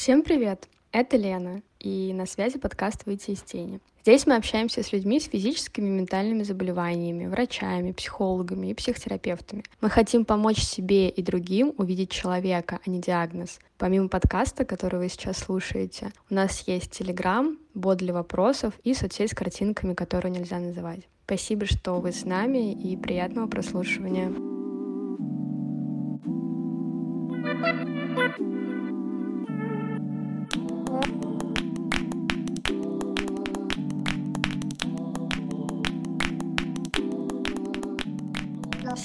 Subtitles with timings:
[0.00, 0.66] Всем привет!
[0.92, 3.80] Это Лена, и на связи подкаст «Выйти из тени».
[4.00, 9.62] Здесь мы общаемся с людьми с физическими и ментальными заболеваниями, врачами, психологами и психотерапевтами.
[9.82, 13.58] Мы хотим помочь себе и другим увидеть человека, а не диагноз.
[13.76, 19.32] Помимо подкаста, который вы сейчас слушаете, у нас есть Телеграм, бот для вопросов и соцсеть
[19.32, 21.00] с картинками, которые нельзя называть.
[21.26, 24.59] Спасибо, что вы с нами, и приятного прослушивания.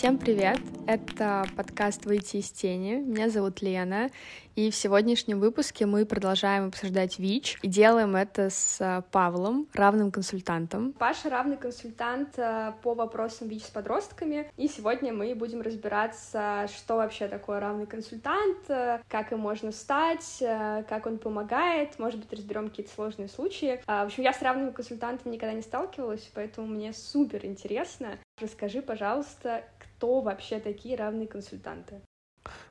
[0.06, 0.60] Всем привет!
[0.86, 2.98] Это подкаст «Выйти из тени».
[2.98, 4.12] Меня зовут Лена,
[4.56, 10.12] и в сегодняшнем выпуске мы продолжаем обсуждать ВИЧ и делаем это с э, Павлом, равным
[10.12, 10.94] консультантом.
[10.94, 16.98] Паша— равный консультант э, по вопросам ВИЧ с подростками, и сегодня мы будем разбираться, что
[16.98, 22.70] вообще такое равный консультант, э, как им можно стать, как он помогает, может быть, разберем
[22.70, 23.82] какие-то сложные случаи.
[23.88, 28.20] В общем, я с равным консультантом никогда не сталкивалась, поэтому мне супер интересно.
[28.40, 29.64] Расскажи, пожалуйста,
[29.98, 32.02] кто вообще такие равные консультанты?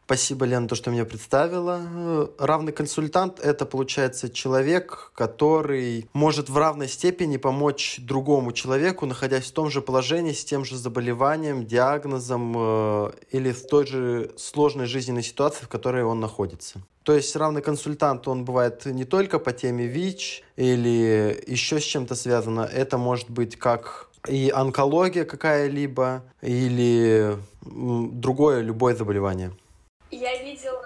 [0.05, 2.31] Спасибо, Лена, то, что меня представила.
[2.39, 9.53] Равный консультант– это, получается, человек, который может в равной степени помочь другому человеку, находясь в
[9.53, 15.22] том же положении, с тем же заболеванием, диагнозом э, или в той же сложной жизненной
[15.22, 16.83] ситуации, в которой он находится.
[17.03, 22.14] То есть равный консультант, он бывает не только по теме ВИЧ или еще с чем-то
[22.14, 22.61] связано.
[22.61, 29.53] Это может быть как и онкология какая-либо или другое любое заболевание.
[30.11, 30.83] Я видела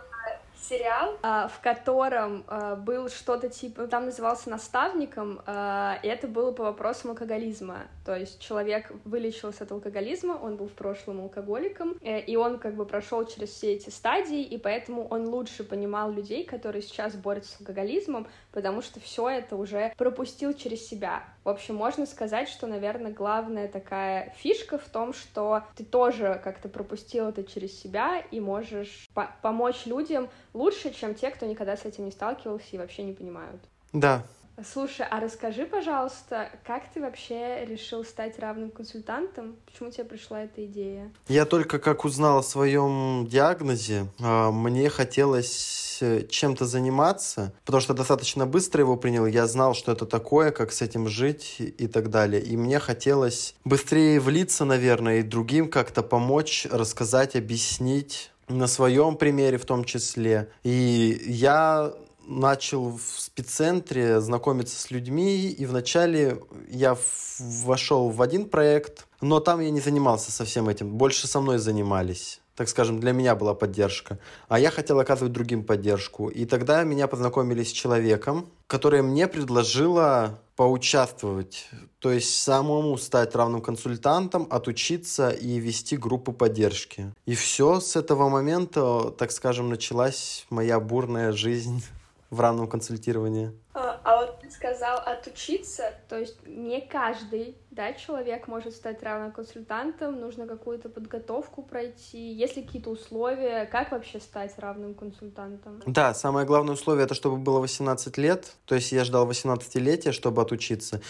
[0.69, 6.53] сериал, а, в котором а, был что-то типа, там назывался наставником, а, и это было
[6.53, 7.87] по вопросам алкоголизма.
[8.05, 12.75] То есть человек вылечился от алкоголизма, он был в прошлом алкоголиком, э, и он как
[12.75, 17.57] бы прошел через все эти стадии, и поэтому он лучше понимал людей, которые сейчас борются
[17.57, 21.25] с алкоголизмом, потому что все это уже пропустил через себя.
[21.45, 26.69] В общем, можно сказать, что, наверное, главная такая фишка в том, что ты тоже как-то
[26.69, 31.85] пропустил это через себя и можешь по помочь людям лучше, чем те, кто никогда с
[31.85, 33.61] этим не сталкивался и вообще не понимают.
[33.93, 34.23] Да,
[34.65, 39.57] Слушай, а расскажи, пожалуйста, как ты вообще решил стать равным консультантом?
[39.67, 41.13] Почему тебе пришла эта идея?
[41.29, 47.95] Я только как узнал о своем диагнозе, а, мне хотелось э, чем-то заниматься, потому что
[47.95, 49.27] достаточно быстро его принял.
[49.27, 52.43] Я знал, что это такое, как с этим жить и так далее.
[52.43, 59.59] И мне хотелось быстрее влиться, наверное, и другим как-то помочь, рассказать, объяснить на своем примере
[59.59, 60.51] в том числе.
[60.65, 61.93] И я
[62.29, 66.97] начал в спеццентре знакомиться с людьми, и вначале я
[67.41, 72.41] вошел в один проект, но там я не занимался совсем этим, больше со мной занимались.
[72.55, 74.19] Так скажем, для меня была поддержка.
[74.49, 76.29] А я хотел оказывать другим поддержку.
[76.29, 81.69] И тогда меня познакомили с человеком, который мне предложила поучаствовать,
[82.01, 87.15] то есть самому стать равным консультантом, отучиться и вести группу поддержки.
[87.27, 91.85] И все с этого момента, так скажем, началась моя бурная жизнь
[92.31, 93.53] в равном консультировании.
[93.73, 99.31] А, а вот ты сказал отучиться, то есть не каждый да, человек может стать равным
[99.31, 105.81] консультантом, нужно какую-то подготовку пройти, есть ли какие-то условия, как вообще стать равным консультантом?
[105.87, 110.43] Да, самое главное условие это чтобы было 18 лет, то есть я ждал 18-летия, чтобы
[110.43, 111.01] отучиться.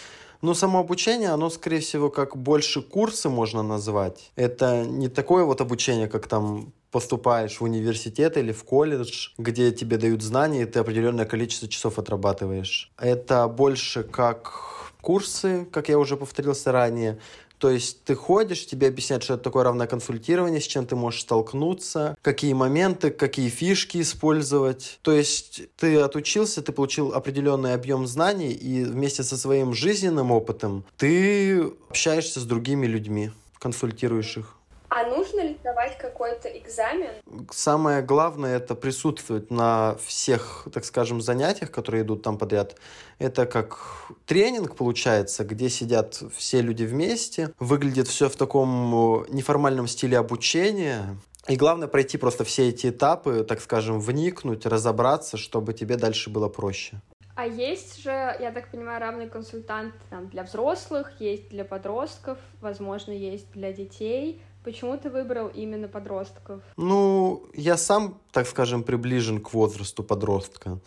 [0.41, 4.31] Но само обучение, оно, скорее всего, как больше курсы можно назвать.
[4.37, 9.99] Это не такое вот обучение, как там поступаешь в университет или в колледж, где тебе
[9.99, 12.91] дают знания, и ты определенное количество часов отрабатываешь.
[12.99, 17.19] Это больше как курсы, как я уже повторился ранее,
[17.59, 21.23] то есть ты ходишь, тебе объясняют, что это такое равное консультирование, с чем ты можешь
[21.23, 25.01] столкнуться, какие моменты, какие фишки использовать.
[25.03, 30.85] То есть ты отучился, ты получил определенный объем знаний, и вместе со своим жизненным опытом
[30.97, 34.58] ты общаешься с другими людьми, консультируешь их.
[34.91, 37.11] А нужно ли сдавать какой-то экзамен?
[37.51, 42.77] Самое главное это присутствовать на всех, так скажем, занятиях, которые идут там подряд.
[43.19, 43.79] Это как
[44.25, 47.53] тренинг получается, где сидят все люди вместе.
[47.59, 51.19] Выглядит все в таком э, неформальном стиле обучения.
[51.49, 56.49] И главное пройти просто все эти этапы, так скажем, вникнуть, разобраться, чтобы тебе дальше было
[56.49, 57.01] проще.
[57.39, 63.13] А есть же, я так понимаю, равный консультант там, для взрослых, есть для подростков, возможно,
[63.13, 64.43] есть для детей.
[64.69, 66.61] Почему ты выбрал именно подростков?
[66.77, 70.79] Ну, я сам, так скажем, приближен к возрасту подростка.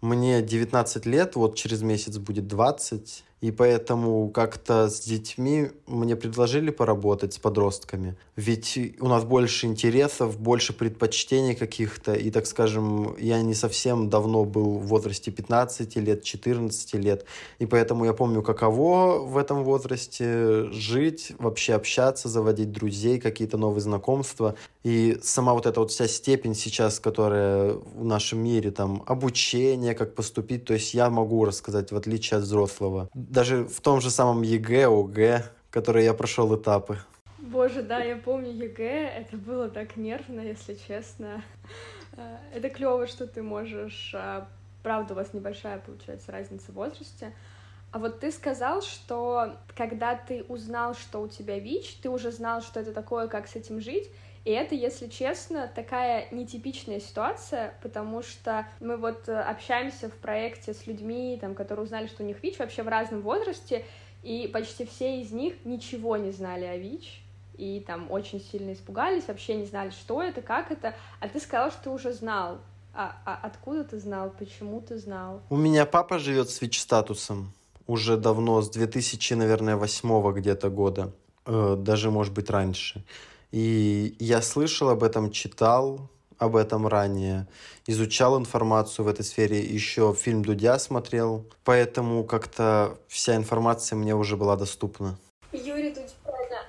[0.00, 3.24] Мне 19 лет, вот через месяц будет 20.
[3.42, 8.16] И поэтому как-то с детьми мне предложили поработать с подростками.
[8.34, 12.14] Ведь у нас больше интересов, больше предпочтений каких-то.
[12.14, 17.26] И, так скажем, я не совсем давно был в возрасте 15 лет, 14 лет.
[17.58, 23.82] И поэтому я помню, каково в этом возрасте жить, вообще общаться, заводить друзей, какие-то новые
[23.82, 24.54] знакомства.
[24.82, 30.14] И сама вот эта вот вся степень сейчас, которая в нашем мире, там, обучение, как
[30.14, 34.42] поступить, то есть я могу рассказать, в отличие от взрослого даже в том же самом
[34.42, 36.98] ЕГЭ, ОГЭ, который я прошел этапы.
[37.38, 41.42] Боже, да, я помню ЕГЭ, это было так нервно, если честно.
[42.16, 44.12] Э, это клево, что ты можешь...
[44.14, 44.48] А,
[44.82, 47.32] правда, у вас небольшая, получается, разница в возрасте.
[47.92, 52.60] А вот ты сказал, что когда ты узнал, что у тебя ВИЧ, ты уже знал,
[52.62, 54.10] что это такое, как с этим жить,
[54.46, 60.72] и это, если честно, такая нетипичная ситуация, потому что мы вот э, общаемся в проекте
[60.72, 63.84] с людьми, там, которые узнали, что у них ВИЧ вообще в разном возрасте,
[64.22, 67.22] и почти все из них ничего не знали о ВИЧ,
[67.58, 71.72] и там очень сильно испугались, вообще не знали, что это, как это, а ты сказал,
[71.72, 72.58] что ты уже знал.
[72.94, 75.40] А, а откуда ты знал, почему ты знал?
[75.50, 77.52] У меня папа живет с ВИЧ-статусом
[77.88, 81.10] уже давно, с 2000, наверное, восьмого где-то года,
[81.46, 83.04] э, даже, может быть, раньше.
[83.52, 87.46] И я слышал об этом, читал об этом ранее,
[87.86, 94.36] изучал информацию в этой сфере, еще фильм Дудя смотрел, поэтому как-то вся информация мне уже
[94.36, 95.18] была доступна.
[95.52, 96.14] Юрий Дудь,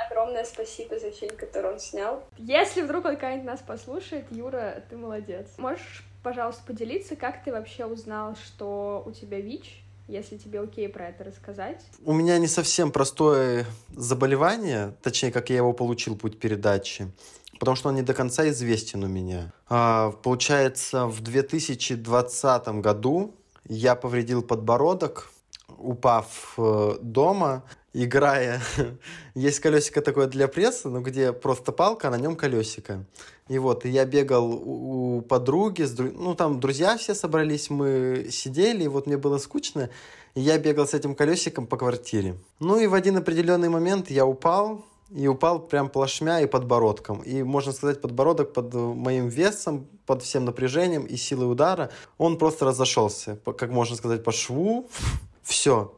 [0.09, 2.24] огромное спасибо за фильм, который он снял.
[2.38, 5.47] Если вдруг он когда-нибудь нас послушает, Юра, ты молодец.
[5.57, 9.83] Можешь, пожалуйста, поделиться, как ты вообще узнал, что у тебя ВИЧ?
[10.07, 11.86] Если тебе окей про это рассказать.
[12.04, 13.65] У меня не совсем простое
[13.95, 17.12] заболевание, точнее, как я его получил, путь передачи,
[17.59, 19.54] потому что он не до конца известен у меня.
[19.69, 23.36] А, получается, в 2020 году
[23.68, 25.31] я повредил подбородок,
[25.77, 27.63] упав э, дома,
[27.94, 28.62] играя.
[29.36, 33.06] Есть колесико такое для пресса, ну, где просто палка, а на нем колесико.
[33.49, 38.83] И вот, и я бегал у подруги, с, ну, там друзья все собрались, мы сидели,
[38.83, 39.89] и вот мне было скучно,
[40.35, 42.35] и я бегал с этим колесиком по квартире.
[42.59, 44.83] Ну, и в один определенный момент я упал,
[45.15, 47.21] и упал прям плашмя и подбородком.
[47.21, 52.65] И, можно сказать, подбородок под моим весом, под всем напряжением и силой удара, он просто
[52.65, 54.89] разошелся, как можно сказать, по шву.
[55.44, 55.94] Все,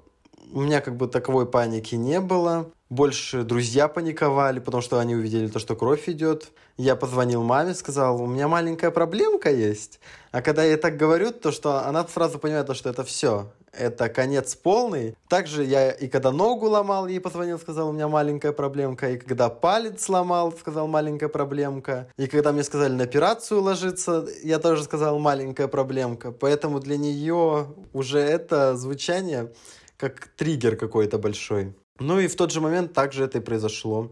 [0.52, 2.72] у меня как бы таковой паники не было.
[2.90, 6.50] Больше друзья паниковали, потому что они увидели то, что кровь идет.
[6.76, 10.00] Я позвонил маме, сказал, у меня маленькая проблемка есть.
[10.32, 14.10] А когда я так говорю, то что она сразу понимает, то, что это все, это
[14.10, 15.16] конец полный.
[15.28, 19.12] Также я и когда ногу ломал, ей позвонил, сказал, у меня маленькая проблемка.
[19.12, 22.08] И когда палец сломал, сказал, маленькая проблемка.
[22.18, 26.32] И когда мне сказали на операцию ложиться, я тоже сказал, маленькая проблемка.
[26.32, 29.54] Поэтому для нее уже это звучание
[29.98, 31.76] как триггер какой-то большой.
[32.00, 34.10] Ну и в тот же момент также это и произошло.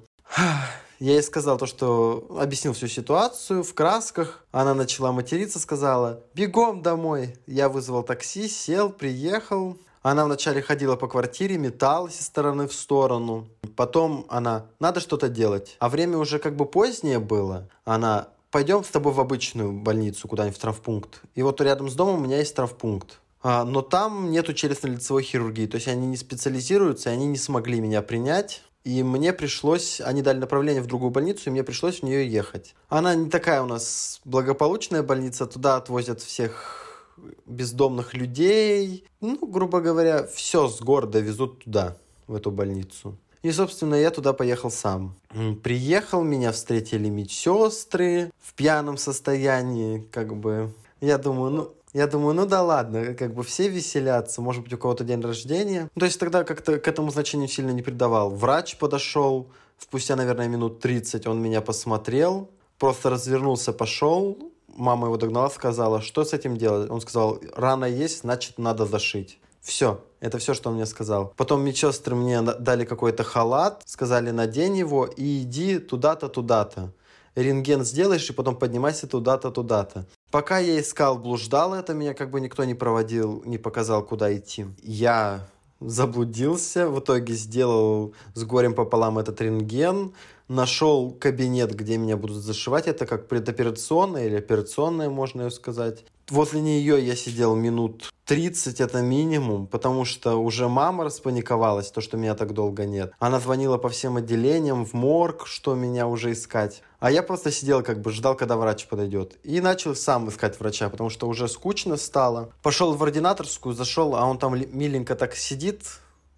[0.99, 4.43] Я ей сказал то, что объяснил всю ситуацию в красках.
[4.51, 7.37] Она начала материться, сказала, бегом домой.
[7.45, 9.77] Я вызвал такси, сел, приехал.
[10.01, 13.47] Она вначале ходила по квартире, металась из стороны в сторону.
[13.75, 15.75] Потом она, надо что-то делать.
[15.79, 17.69] А время уже как бы позднее было.
[17.85, 21.21] Она, пойдем с тобой в обычную больницу, куда-нибудь в травмпункт.
[21.35, 23.19] И вот рядом с домом у меня есть травмпункт.
[23.49, 28.01] А, но там нету челюстно-лицевой хирургии, то есть они не специализируются, они не смогли меня
[28.01, 28.61] принять.
[28.83, 32.75] И мне пришлось, они дали направление в другую больницу, и мне пришлось в нее ехать.
[32.89, 37.15] Она не такая у нас благополучная больница, туда отвозят всех
[37.45, 39.05] бездомных людей.
[39.21, 41.95] Ну, грубо говоря, все с города везут туда,
[42.27, 43.17] в эту больницу.
[43.43, 45.15] И, собственно, я туда поехал сам.
[45.63, 50.73] Приехал, меня встретили медсестры в пьяном состоянии, как бы.
[50.99, 54.77] Я думаю, ну, я думаю, ну да ладно, как бы все веселятся, может быть, у
[54.77, 55.89] кого-то день рождения.
[55.95, 58.29] Ну, то есть тогда как-то к этому значению сильно не придавал.
[58.29, 64.37] Врач подошел, спустя, наверное, минут 30 он меня посмотрел, просто развернулся, пошел.
[64.67, 66.91] Мама его догнала, сказала, что с этим делать?
[66.91, 69.39] Он сказал, рана есть, значит, надо зашить.
[69.61, 71.33] Все, это все, что он мне сказал.
[71.35, 76.93] Потом медсестры мне дали какой-то халат, сказали, надень его и иди туда-то, туда-то
[77.37, 80.05] рентген сделаешь, и потом поднимайся туда-то, туда-то.
[80.31, 84.65] Пока я искал, блуждал это, меня как бы никто не проводил, не показал, куда идти.
[84.83, 85.47] Я
[85.79, 90.13] заблудился, в итоге сделал с горем пополам этот рентген,
[90.47, 96.03] нашел кабинет, где меня будут зашивать, это как предоперационная или операционная, можно ее сказать.
[96.29, 102.17] Возле нее я сидел минут 30 это минимум, потому что уже мама распаниковалась, то, что
[102.17, 103.13] меня так долго нет.
[103.19, 106.83] Она звонила по всем отделениям, в морг, что меня уже искать.
[106.99, 109.37] А я просто сидел, как бы ждал, когда врач подойдет.
[109.43, 112.49] И начал сам искать врача, потому что уже скучно стало.
[112.63, 115.83] Пошел в ординаторскую, зашел, а он там миленько так сидит,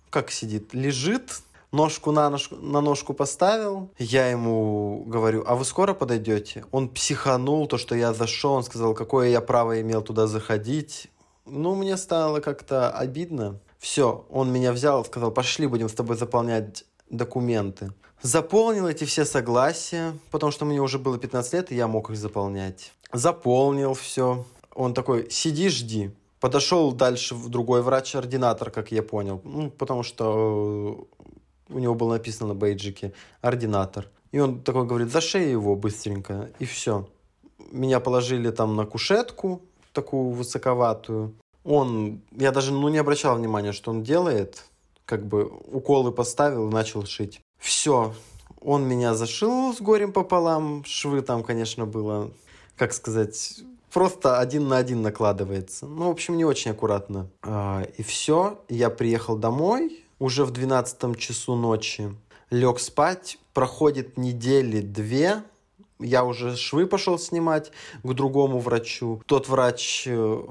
[0.10, 3.90] как сидит, лежит, ножку на, ножку на ножку поставил.
[3.98, 6.66] Я ему говорю, а вы скоро подойдете?
[6.72, 11.08] Он психанул, то, что я зашел, он сказал, какое я право имел туда заходить.
[11.46, 13.60] Ну, мне стало как-то обидно.
[13.80, 17.92] Все, он меня взял, сказал, пошли, будем с тобой заполнять документы.
[18.22, 22.18] Заполнил эти все согласия, потому что мне уже было 15 лет, и я мог их
[22.18, 22.92] заполнять.
[23.14, 24.46] Заполнил все.
[24.76, 26.12] Он такой, сиди, жди.
[26.42, 29.42] Подошел дальше в другой врач-ординатор, как я понял.
[29.44, 31.08] Ну, потому что
[31.70, 34.10] э, у него было написано на бейджике ординатор.
[34.32, 37.08] И он такой говорит, зашей его быстренько, и все.
[37.72, 39.62] Меня положили там на кушетку,
[39.94, 41.36] такую высоковатую.
[41.64, 44.66] Он, я даже ну, не обращал внимания, что он делает.
[45.06, 47.42] Как бы уколы поставил и начал шить.
[47.70, 48.16] Все,
[48.62, 50.84] он меня зашил с горем пополам.
[50.86, 52.32] Швы там, конечно, было,
[52.76, 53.60] как сказать,
[53.94, 55.86] просто один на один накладывается.
[55.86, 57.30] Ну, в общем, не очень аккуратно.
[57.44, 62.12] А, и все, я приехал домой уже в 12 часу ночи.
[62.50, 65.44] Лег спать, проходит недели две,
[66.00, 67.72] я уже швы пошел снимать
[68.02, 69.22] к другому врачу.
[69.28, 70.44] Тот врач э,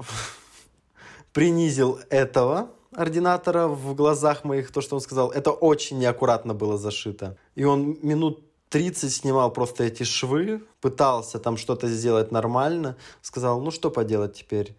[1.33, 5.31] принизил этого ординатора в глазах моих, то, что он сказал.
[5.31, 7.37] Это очень неаккуратно было зашито.
[7.55, 12.97] И он минут 30 снимал просто эти швы, пытался там что-то сделать нормально.
[13.21, 14.75] Сказал, ну что поделать теперь?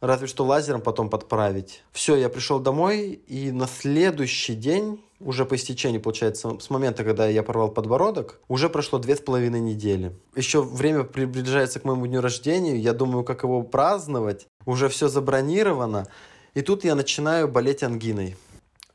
[0.00, 1.82] Разве что лазером потом подправить.
[1.90, 7.26] Все, я пришел домой, и на следующий день, уже по истечении, получается, с момента, когда
[7.26, 10.14] я порвал подбородок, уже прошло две с половиной недели.
[10.36, 14.46] Еще время приближается к моему дню рождения, я думаю, как его праздновать.
[14.66, 16.06] Уже все забронировано.
[16.54, 18.36] И тут я начинаю болеть ангиной.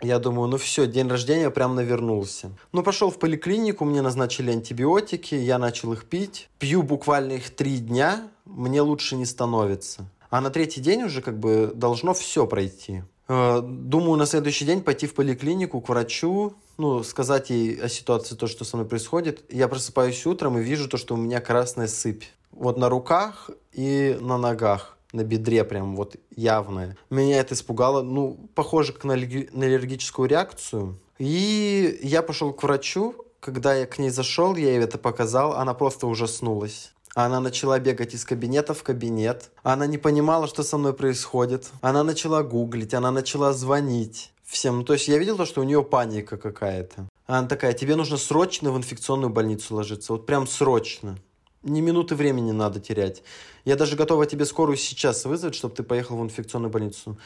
[0.02, 2.52] Я думаю, ну все, день рождения прям навернулся.
[2.72, 6.48] Ну, пошел в поликлинику, мне назначили антибиотики, я начал их пить.
[6.58, 10.10] Пью буквально их три дня, мне лучше не становится.
[10.30, 13.04] А на третий день уже как бы должно все пройти.
[13.28, 18.36] Э, думаю, на следующий день пойти в поликлинику к врачу, ну, сказать ей о ситуации,
[18.36, 19.44] то, что со мной происходит.
[19.50, 22.24] Я просыпаюсь утром и вижу то, что у меня красная сыпь.
[22.52, 26.98] Вот на руках и на ногах на бедре прям вот явная.
[27.10, 31.00] Меня это испугало, ну, похоже как на, на аллергическую реакцию.
[31.18, 35.74] И я пошел к врачу, когда я к ней зашел, я ей это показал, она
[35.74, 36.94] просто ужаснулась.
[37.16, 39.50] Она начала бегать из кабинета в кабинет.
[39.64, 41.70] Она не понимала, что со мной происходит.
[41.82, 44.80] Она начала гуглить, она начала звонить всем.
[44.80, 47.08] Ну, то есть я видел то, что у нее паника какая-то.
[47.26, 50.14] Она такая, тебе нужно срочно в инфекционную больницу ложиться.
[50.14, 51.18] Вот прям срочно.
[51.64, 53.22] Ни минуты времени надо терять.
[53.66, 57.18] Я даже готова тебе скорую сейчас вызвать, чтобы ты поехал в инфекционную больницу.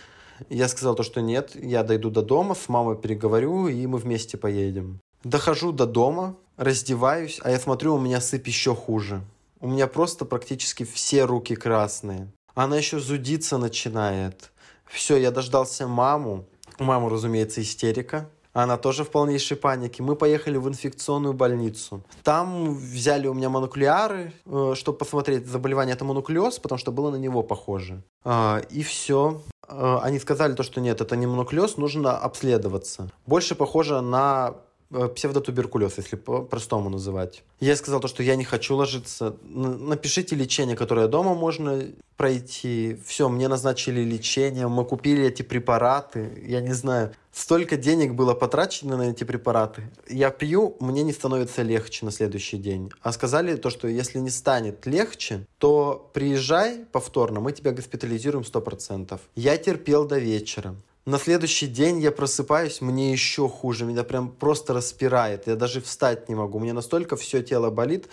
[0.49, 4.37] Я сказал то, что нет, я дойду до дома, с мамой переговорю, и мы вместе
[4.37, 4.99] поедем.
[5.23, 9.21] Дохожу до дома, раздеваюсь, а я смотрю, у меня сыпь еще хуже.
[9.59, 12.27] У меня просто практически все руки красные.
[12.55, 14.51] Она еще зудиться начинает.
[14.85, 16.45] Все, я дождался маму.
[16.79, 18.29] У мамы, разумеется, истерика.
[18.53, 20.03] Она тоже в полнейшей панике.
[20.03, 22.03] Мы поехали в инфекционную больницу.
[22.23, 25.95] Там взяли у меня монокуляры, э, чтобы посмотреть заболевание.
[25.95, 28.03] Это монокулез, потому что было на него похоже.
[28.23, 29.41] А, и все.
[29.67, 33.09] Э, они сказали то, что нет, это не монокулез, нужно обследоваться.
[33.25, 34.53] Больше похоже на
[34.89, 37.43] псевдотуберкулез, если по-простому называть.
[37.59, 39.35] Я сказал то, что я не хочу ложиться.
[39.43, 41.83] Напишите лечение, которое дома можно
[42.17, 42.97] пройти.
[43.05, 46.43] Все, мне назначили лечение, мы купили эти препараты.
[46.45, 49.83] Я не знаю, столько денег было потрачено на эти препараты.
[50.07, 52.91] Я пью, мне не становится легче на следующий день.
[53.01, 59.19] А сказали то, что если не станет легче, то приезжай повторно, мы тебя госпитализируем 100%.
[59.35, 60.75] Я терпел до вечера.
[61.05, 66.29] На следующий день я просыпаюсь, мне еще хуже, меня прям просто распирает, я даже встать
[66.29, 68.07] не могу, мне настолько все тело болит,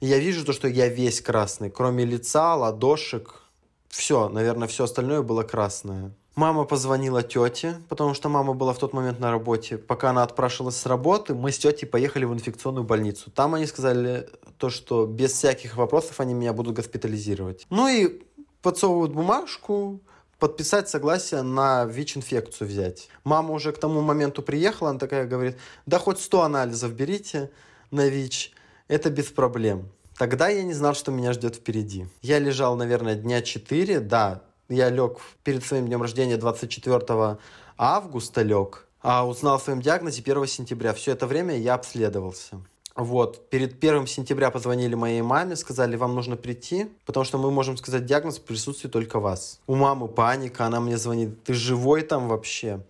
[0.00, 3.42] я вижу то, что я весь красный, кроме лица, ладошек,
[3.88, 6.12] все, наверное, все остальное было красное.
[6.36, 9.76] Мама позвонила тете, потому что мама была в тот момент на работе.
[9.76, 13.32] Пока она отпрашивалась с работы, мы с тетей поехали в инфекционную больницу.
[13.32, 14.28] Там они сказали
[14.58, 17.66] то, что без всяких вопросов они меня будут госпитализировать.
[17.70, 18.22] Ну и
[18.62, 20.00] подсовывают бумажку,
[20.38, 23.08] подписать согласие на ВИЧ-инфекцию взять.
[23.24, 27.50] Мама уже к тому моменту приехала, она такая говорит, да хоть 100 анализов берите
[27.90, 28.52] на ВИЧ,
[28.86, 29.88] это без проблем.
[30.16, 32.06] Тогда я не знал, что меня ждет впереди.
[32.22, 37.38] Я лежал, наверное, дня 4, да, я лег перед своим днем рождения 24
[37.76, 40.92] августа лег, а узнал о своем диагнозе 1 сентября.
[40.92, 42.60] Все это время я обследовался.
[42.98, 47.76] Вот, перед первым сентября позвонили моей маме, сказали, вам нужно прийти, потому что мы можем
[47.76, 49.60] сказать диагноз в присутствии только вас.
[49.68, 52.80] У мамы паника, она мне звонит, ты живой там вообще?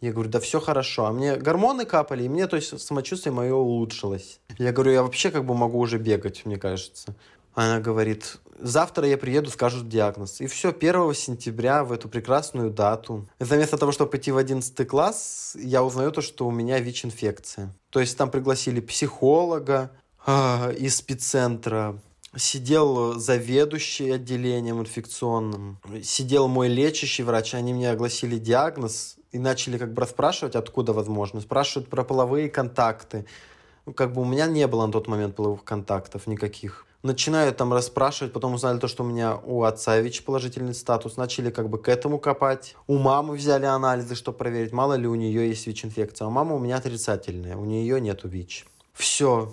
[0.00, 1.06] Я говорю, да все хорошо.
[1.06, 4.40] А мне гормоны капали, и мне, то есть, самочувствие мое улучшилось.
[4.58, 7.14] Я говорю, я вообще как бы могу уже бегать, мне кажется.
[7.54, 10.40] Она говорит, завтра я приеду, скажут диагноз.
[10.40, 15.56] И все, 1 сентября в эту прекрасную дату, вместо того, чтобы пойти в 11 класс,
[15.56, 17.72] я узнаю то, что у меня ВИЧ-инфекция.
[17.92, 19.90] То есть там пригласили психолога
[20.26, 22.00] э, из спеццентра,
[22.34, 29.92] сидел заведующий отделением инфекционным, сидел мой лечащий врач, они мне огласили диагноз и начали как
[29.92, 31.42] бы расспрашивать, откуда возможно.
[31.42, 33.26] Спрашивают про половые контакты.
[33.84, 36.86] Ну, как бы у меня не было на тот момент половых контактов никаких.
[37.02, 41.16] Начинают там расспрашивать, потом узнали то, что у меня у отца ВИЧ положительный статус.
[41.16, 42.76] Начали как бы к этому копать.
[42.86, 46.26] У мамы взяли анализы, чтобы проверить, мало ли у нее есть ВИЧ-инфекция.
[46.26, 48.66] А мама у меня отрицательная, у нее нету ВИЧ.
[48.92, 49.52] Все,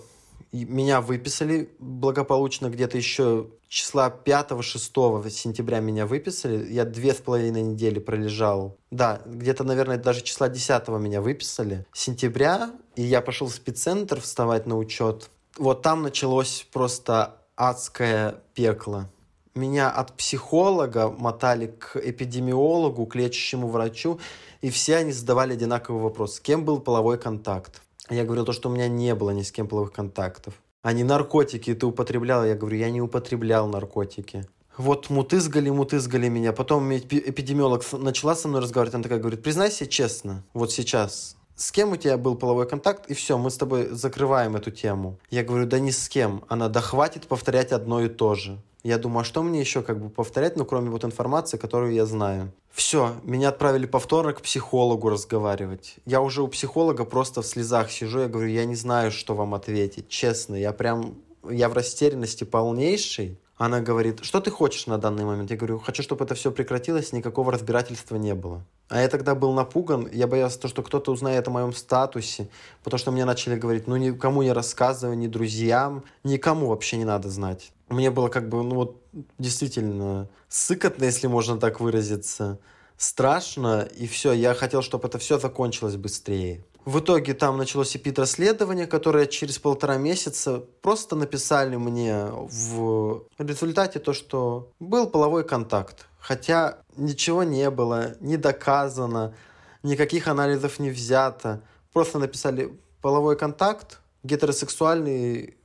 [0.52, 6.72] меня выписали благополучно где-то еще числа 5-6 сентября меня выписали.
[6.72, 8.78] Я две с половиной недели пролежал.
[8.92, 11.86] Да, где-то, наверное, даже числа 10 меня выписали.
[11.94, 15.30] Сентября, и я пошел в спеццентр вставать на учет.
[15.58, 19.10] Вот там началось просто адское пекло.
[19.54, 24.20] Меня от психолога мотали к эпидемиологу, к лечащему врачу,
[24.62, 26.36] и все они задавали одинаковый вопрос.
[26.36, 27.82] С кем был половой контакт?
[28.10, 30.54] Я говорил то, что у меня не было ни с кем половых контактов.
[30.82, 32.46] А не наркотики ты употреблял?
[32.46, 34.48] Я говорю, я не употреблял наркотики.
[34.78, 36.54] Вот мутызгали, мутызгали меня.
[36.54, 38.96] Потом эпидемиолог начала со мной разговаривать.
[38.96, 43.14] Она такая говорит, признайся честно, вот сейчас, с кем у тебя был половой контакт, и
[43.14, 45.20] все, мы с тобой закрываем эту тему.
[45.30, 46.46] Я говорю, да ни с кем.
[46.48, 48.58] Она, да хватит повторять одно и то же.
[48.82, 52.06] Я думаю, а что мне еще как бы повторять, ну, кроме вот информации, которую я
[52.06, 52.54] знаю.
[52.72, 55.96] Все, меня отправили повторно к психологу разговаривать.
[56.06, 59.54] Я уже у психолога просто в слезах сижу, я говорю, я не знаю, что вам
[59.54, 60.56] ответить, честно.
[60.56, 61.16] Я прям,
[61.50, 63.38] я в растерянности полнейшей.
[63.60, 65.52] Она говорит, что ты хочешь на данный момент?
[65.52, 68.64] Я говорю, хочу, чтобы это все прекратилось, никакого разбирательства не было.
[68.88, 72.48] А я тогда был напуган, я боялся, то, что кто-то узнает о моем статусе,
[72.86, 77.30] потому что мне начали говорить, ну никому не рассказывай, ни друзьям, никому вообще не надо
[77.30, 77.74] знать.
[77.90, 78.96] Мне было как бы, ну вот,
[79.38, 82.60] действительно сыкотно, если можно так выразиться,
[82.96, 86.64] страшно, и все, я хотел, чтобы это все закончилось быстрее.
[86.86, 94.14] В итоге там началось эпид-расследование, которое через полтора месяца просто написали мне в результате то,
[94.14, 96.08] что был половой контакт.
[96.20, 99.36] Хотя ничего не было, не доказано,
[99.84, 101.62] никаких анализов не взято.
[101.94, 105.58] Просто написали половой контакт, гетеросексуальный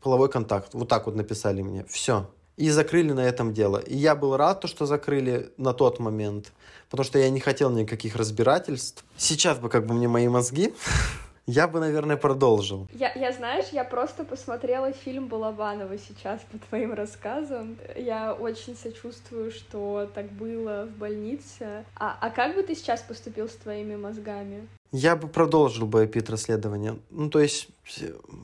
[0.00, 0.72] половой контакт.
[0.72, 1.84] Вот так вот написали мне.
[1.88, 2.26] Все
[2.60, 3.78] и закрыли на этом дело.
[3.78, 6.52] И я был рад, то, что закрыли на тот момент,
[6.90, 9.04] потому что я не хотел никаких разбирательств.
[9.16, 10.74] Сейчас бы как бы мне мои мозги,
[11.46, 12.88] я бы, наверное, продолжил.
[12.92, 17.78] Я, я, знаешь, я просто посмотрела фильм Балабанова сейчас по твоим рассказам.
[17.96, 21.84] Я очень сочувствую, что так было в больнице.
[21.96, 24.68] А, а как бы ты сейчас поступил с твоими мозгами?
[24.92, 26.98] Я бы продолжил бы эпид-расследование.
[27.10, 27.68] Ну, то есть,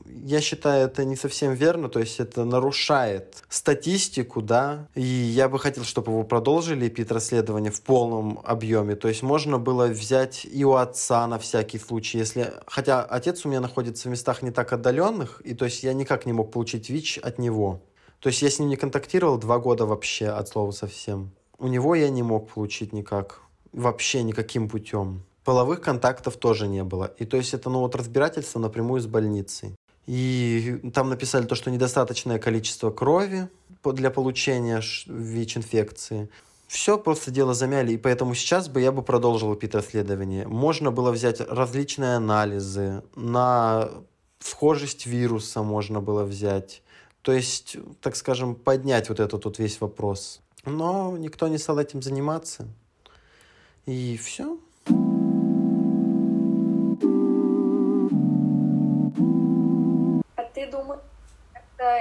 [0.05, 5.59] я считаю, это не совсем верно, то есть это нарушает статистику, да, и я бы
[5.59, 10.73] хотел, чтобы его продолжили эпид-расследование в полном объеме, то есть можно было взять и у
[10.73, 15.41] отца на всякий случай, если, хотя отец у меня находится в местах не так отдаленных,
[15.43, 17.81] и то есть я никак не мог получить ВИЧ от него.
[18.19, 21.31] То есть я с ним не контактировал два года вообще, от слова совсем.
[21.59, 23.41] У него я не мог получить никак,
[23.73, 25.23] вообще никаким путем.
[25.47, 27.13] Половых контактов тоже не было.
[27.19, 29.77] И то есть это ну, вот разбирательство напрямую с больницей.
[30.05, 33.47] И там написали то, что недостаточное количество крови
[33.85, 36.29] для получения ВИЧ-инфекции.
[36.67, 40.45] Все просто дело замяли, и поэтому сейчас бы я бы продолжил ПИТ-расследование.
[40.49, 43.89] Можно было взять различные анализы, на
[44.39, 46.83] схожесть вируса можно было взять.
[47.21, 50.41] То есть, так скажем, поднять вот этот вот весь вопрос.
[50.65, 52.67] Но никто не стал этим заниматься.
[53.85, 54.59] И все.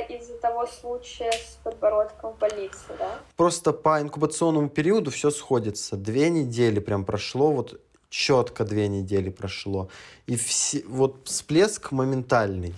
[0.08, 3.18] Из-за того случая с подбородком в больнице, да?
[3.36, 5.96] Просто по инкубационному периоду все сходится.
[5.96, 9.88] Две недели прям прошло, вот четко две недели прошло.
[10.26, 12.74] И все, вот всплеск моментальный.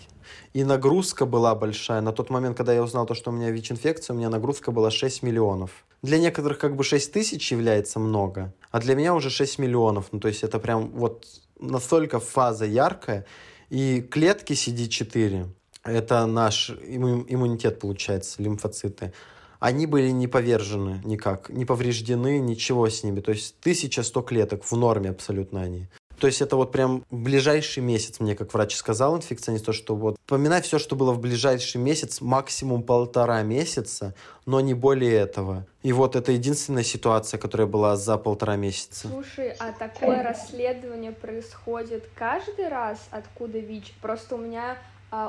[0.53, 2.01] И нагрузка была большая.
[2.01, 4.91] На тот момент, когда я узнал то, что у меня ВИЧ-инфекция, у меня нагрузка была
[4.91, 5.71] 6 миллионов.
[6.03, 10.07] Для некоторых как бы 6 тысяч является много, а для меня уже 6 миллионов.
[10.13, 11.27] Ну, то есть это прям вот
[11.59, 13.25] настолько фаза яркая.
[13.71, 15.47] И клетки CD4,
[15.85, 19.13] это наш иммунитет, получается, лимфоциты,
[19.61, 23.21] они были не повержены никак, не повреждены, ничего с ними.
[23.21, 25.89] То есть 1100 клеток в норме абсолютно они.
[26.21, 30.17] То есть это вот прям ближайший месяц, мне как врач сказал инфекционист, то, что вот
[30.27, 34.15] поминай все, что было в ближайший месяц, максимум полтора месяца,
[34.45, 35.65] но не более этого.
[35.85, 39.07] И вот это единственная ситуация, которая была за полтора месяца.
[39.07, 43.95] Слушай, а такое расследование происходит каждый раз, откуда ВИЧ?
[44.03, 44.77] Просто у меня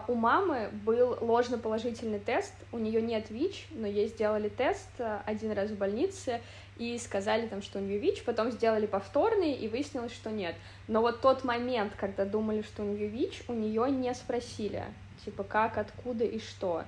[0.07, 5.53] у мамы был ложно-положительный тест, у нее нет ВИЧ, но ей сделали тест э, один
[5.53, 6.41] раз в больнице
[6.77, 10.55] и сказали там, что у нее ВИЧ, потом сделали повторный и выяснилось, что нет.
[10.87, 14.83] Но вот тот момент, когда думали, что у нее ВИЧ, у нее не спросили,
[15.23, 16.83] типа как, откуда и что.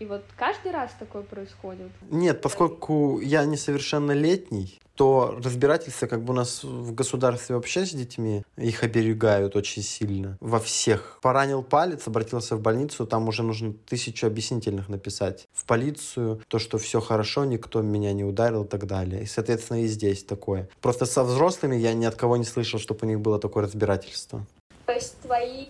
[0.00, 1.90] И вот каждый раз такое происходит?
[2.10, 8.44] Нет, поскольку я несовершеннолетний, то разбирательства как бы у нас в государстве вообще с детьми,
[8.56, 10.36] их оберегают очень сильно.
[10.40, 11.18] Во всех.
[11.22, 15.48] Поранил палец, обратился в больницу, там уже нужно тысячу объяснительных написать.
[15.52, 19.22] В полицию, то, что все хорошо, никто меня не ударил и так далее.
[19.22, 20.68] И, соответственно, и здесь такое.
[20.80, 24.46] Просто со взрослыми я ни от кого не слышал, чтобы у них было такое разбирательство.
[24.86, 25.66] То есть твои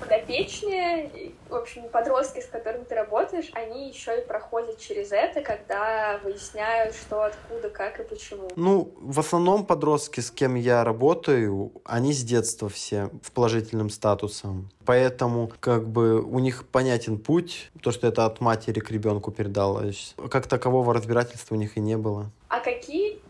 [0.00, 6.20] подопечные, в общем, подростки, с которыми ты работаешь, они еще и проходят через это, когда
[6.22, 8.50] выясняют, что, откуда, как и почему.
[8.56, 14.70] Ну, в основном подростки, с кем я работаю, они с детства все в положительным статусом.
[14.84, 20.14] Поэтому как бы у них понятен путь, то, что это от матери к ребенку передалось.
[20.30, 22.30] Как такового разбирательства у них и не было.
[22.48, 23.20] А какие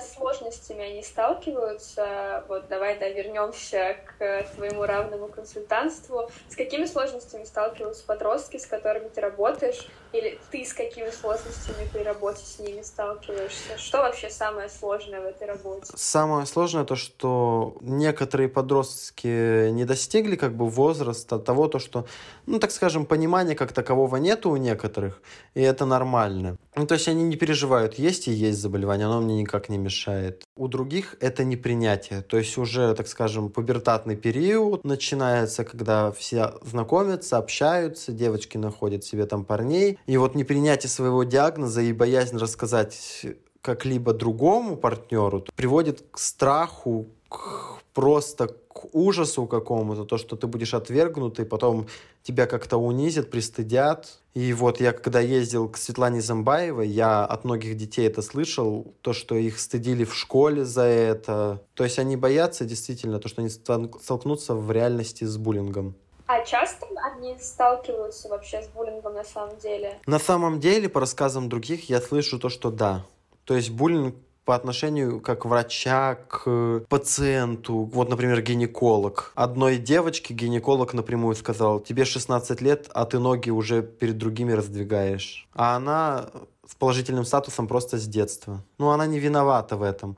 [0.00, 2.44] с сложностями они сталкиваются?
[2.48, 6.30] Вот давай, да, вернемся к твоему равному консультантству.
[6.48, 9.86] С какими сложностями сталкиваются подростки, с которыми ты работаешь?
[10.12, 13.78] Или ты с какими сложностями при работе с ними сталкиваешься?
[13.78, 15.90] Что вообще самое сложное в этой работе?
[15.94, 22.06] Самое сложное то, что некоторые подростки не достигли как бы возраста того, то, что,
[22.46, 25.22] ну, так скажем, понимания как такового нету у некоторых,
[25.54, 26.58] и это нормально.
[26.74, 30.44] Ну, то есть они не переживают, есть и есть заболевание, оно мне никак не мешает.
[30.56, 37.38] У других это непринятие, то есть уже, так скажем, пубертатный период начинается, когда все знакомятся,
[37.38, 43.26] общаются, девочки находят себе там парней, и вот непринятие своего диагноза и боязнь рассказать
[43.60, 50.74] как-либо другому партнеру приводит к страху, к просто к ужасу какому-то, то, что ты будешь
[50.74, 51.86] отвергнутый, потом
[52.22, 54.18] тебя как-то унизят, пристыдят.
[54.34, 59.12] И вот я когда ездил к Светлане Замбаевой, я от многих детей это слышал, то,
[59.12, 61.62] что их стыдили в школе за это.
[61.74, 65.94] То есть они боятся действительно, то, что они столкнутся в реальности с буллингом.
[66.26, 69.98] А часто они сталкиваются вообще с буллингом на самом деле?
[70.06, 73.04] На самом деле, по рассказам других, я слышу то, что да.
[73.44, 77.90] То есть буллинг по отношению как врача к пациенту.
[77.92, 79.32] Вот, например, гинеколог.
[79.34, 85.48] Одной девочке гинеколог напрямую сказал, тебе 16 лет, а ты ноги уже перед другими раздвигаешь.
[85.54, 86.30] А она
[86.66, 88.64] с положительным статусом просто с детства.
[88.78, 90.16] Ну, она не виновата в этом.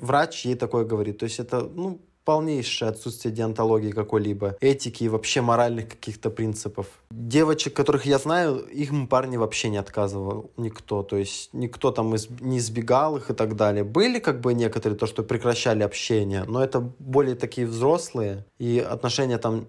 [0.00, 1.18] Врач ей такое говорит.
[1.18, 6.86] То есть это, ну, полнейшее отсутствие диантологии какой-либо, этики и вообще моральных каких-то принципов.
[7.10, 12.28] Девочек, которых я знаю, им парни вообще не отказывал никто, то есть никто там из,
[12.40, 13.84] не избегал их и так далее.
[13.84, 19.38] Были как бы некоторые, то, что прекращали общение, но это более такие взрослые, и отношения
[19.38, 19.68] там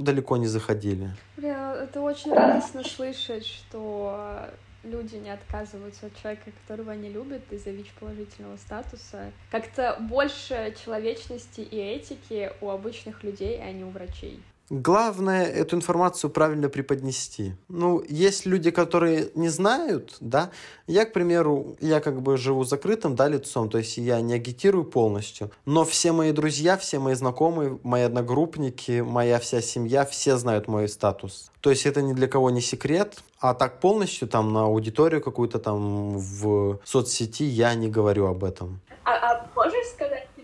[0.00, 1.10] далеко не заходили.
[1.36, 4.48] Бля, это очень радостно слышать, что
[4.82, 9.32] люди не отказываются от человека, которого они любят из-за ВИЧ-положительного статуса.
[9.50, 14.42] Как-то больше человечности и этики у обычных людей, а не у врачей.
[14.70, 17.54] Главное эту информацию правильно преподнести.
[17.68, 20.50] Ну, есть люди, которые не знают, да.
[20.86, 24.84] Я, к примеру, я как бы живу закрытым, да, лицом, то есть я не агитирую
[24.84, 25.50] полностью.
[25.66, 30.88] Но все мои друзья, все мои знакомые, мои одногруппники, моя вся семья, все знают мой
[30.88, 31.50] статус.
[31.60, 33.18] То есть это ни для кого не секрет.
[33.40, 38.80] А так полностью там на аудиторию какую-то там в соцсети я не говорю об этом.
[39.04, 40.01] А, а можешь сказать,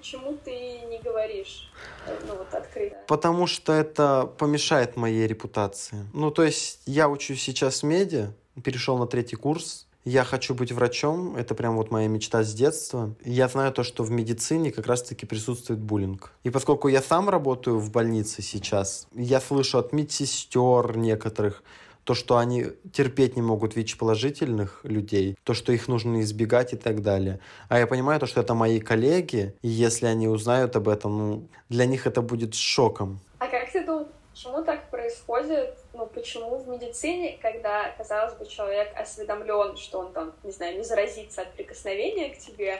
[0.09, 0.51] почему ты
[0.88, 1.71] не говоришь?
[2.27, 2.97] ну, вот открыто?
[3.07, 6.07] Потому что это помешает моей репутации.
[6.14, 8.33] Ну, то есть я учусь сейчас в меди,
[8.64, 13.14] перешел на третий курс, я хочу быть врачом, это прям вот моя мечта с детства.
[13.23, 16.33] Я знаю то, что в медицине как раз-таки присутствует буллинг.
[16.44, 21.62] И поскольку я сам работаю в больнице сейчас, я слышу от медсестер некоторых,
[22.09, 27.03] то, что они терпеть не могут ВИЧ-положительных людей, то, что их нужно избегать и так
[27.03, 27.38] далее.
[27.68, 31.49] А я понимаю то, что это мои коллеги, и если они узнают об этом, ну,
[31.68, 33.21] для них это будет шоком.
[33.40, 35.77] А как ты думаешь, почему так происходит?
[35.92, 40.85] Ну, почему в медицине, когда, казалось бы, человек осведомлен, что он там, не знаю, не
[40.85, 42.79] заразится от прикосновения к тебе,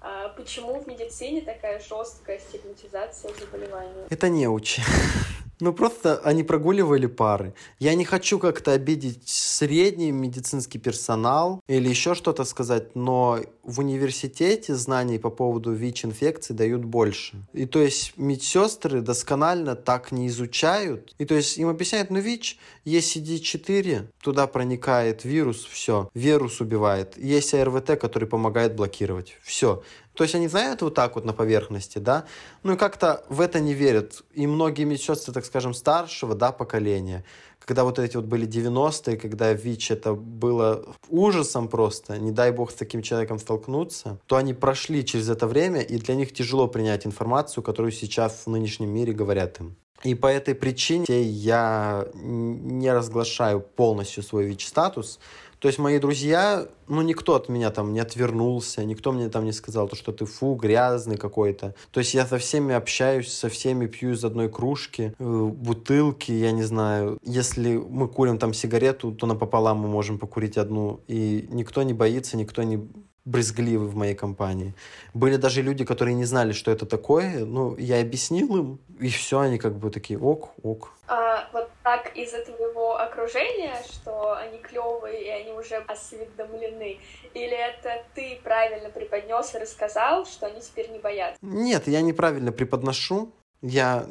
[0.00, 4.06] а почему в медицине такая жесткая стигматизация заболевания?
[4.08, 4.80] Это неучи.
[5.60, 7.54] Ну, просто они прогуливали пары.
[7.78, 14.74] Я не хочу как-то обидеть средний медицинский персонал или еще что-то сказать, но в университете
[14.74, 17.36] знаний по поводу ВИЧ-инфекции дают больше.
[17.52, 21.14] И то есть медсестры досконально так не изучают.
[21.18, 27.18] И то есть им объясняют, ну ВИЧ, есть CD4, туда проникает вирус, все, вирус убивает.
[27.18, 29.36] Есть АРВТ, который помогает блокировать.
[29.42, 29.82] Все.
[30.14, 32.24] То есть они знают вот так вот на поверхности, да,
[32.62, 34.22] ну и как-то в это не верят.
[34.34, 37.24] И многие медсестры, так скажем, старшего, да, поколения,
[37.64, 42.70] когда вот эти вот были 90-е, когда ВИЧ это было ужасом просто, не дай бог
[42.70, 47.06] с таким человеком столкнуться, то они прошли через это время, и для них тяжело принять
[47.06, 49.76] информацию, которую сейчас в нынешнем мире говорят им.
[50.02, 55.20] И по этой причине я не разглашаю полностью свой ВИЧ-статус,
[55.60, 59.52] то есть мои друзья, ну, никто от меня там не отвернулся, никто мне там не
[59.52, 61.74] сказал, то, что ты фу, грязный какой-то.
[61.90, 66.52] То есть я со всеми общаюсь, со всеми пью из одной кружки, э, бутылки, я
[66.52, 67.18] не знаю.
[67.22, 71.00] Если мы курим там сигарету, то напополам мы можем покурить одну.
[71.08, 72.88] И никто не боится, никто не
[73.30, 74.74] брезгливы в моей компании.
[75.14, 77.44] Были даже люди, которые не знали, что это такое.
[77.44, 80.92] Ну, я объяснил им, и все, они как бы такие, ок, ок.
[81.06, 86.98] А, вот так из-за твоего окружения, что они клевые, и они уже осведомлены?
[87.34, 91.38] Или это ты правильно преподнес и рассказал, что они теперь не боятся?
[91.42, 93.32] Нет, я неправильно преподношу.
[93.62, 94.06] Я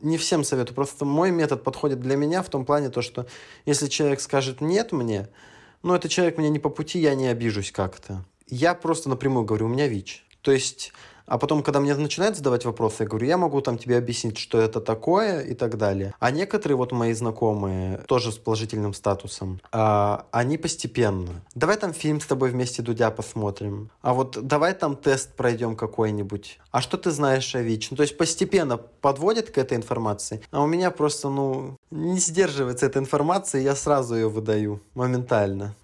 [0.00, 0.74] не всем советую.
[0.74, 3.26] Просто мой метод подходит для меня в том плане, то, что
[3.66, 5.28] если человек скажет «нет» мне,
[5.82, 9.66] ну, это человек мне не по пути, я не обижусь как-то я просто напрямую говорю,
[9.66, 10.24] у меня ВИЧ.
[10.42, 10.92] То есть
[11.26, 14.60] а потом, когда мне начинают задавать вопросы, я говорю, я могу там тебе объяснить, что
[14.60, 16.14] это такое и так далее.
[16.20, 21.42] А некоторые вот мои знакомые, тоже с положительным статусом, а, они постепенно.
[21.54, 23.90] Давай там фильм с тобой вместе Дудя посмотрим.
[24.02, 26.58] А вот давай там тест пройдем какой-нибудь.
[26.70, 27.92] А что ты знаешь о ВИЧ?
[27.92, 30.42] Ну, то есть постепенно подводят к этой информации.
[30.50, 35.74] А у меня просто, ну, не сдерживается эта информация, я сразу ее выдаю моментально.